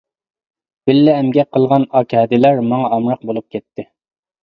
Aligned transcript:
بىللە 0.91 1.13
ئەمگەك 1.17 1.51
قىلغان 1.59 1.87
ئاكا-ھەدىلەر 2.01 2.65
ماڭا 2.73 2.91
ئامراق 2.99 3.25
بولۇپ 3.31 3.51
كەتتى. 3.59 3.91